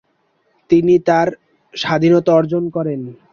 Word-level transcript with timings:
তিনি 0.69 0.93
তার 1.07 1.27
স্বাধীনতা 1.73 2.31
অর্জন 2.33 2.63
করেন। 2.69 3.01